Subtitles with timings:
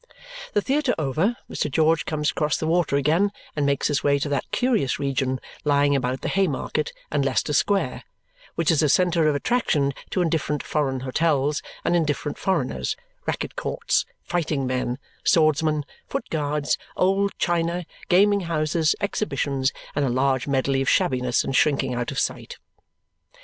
[0.53, 1.69] The theatre over, Mr.
[1.69, 5.95] George comes across the water again and makes his way to that curious region lying
[5.95, 8.03] about the Haymarket and Leicester Square
[8.55, 12.95] which is a centre of attraction to indifferent foreign hotels and indifferent foreigners,
[13.27, 20.81] racket courts, fighting men, swordsmen, footguards, old china, gaming houses, exhibitions, and a large medley
[20.81, 22.57] of shabbiness and shrinking out of sight.